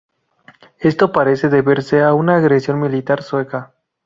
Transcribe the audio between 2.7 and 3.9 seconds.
militar sueca.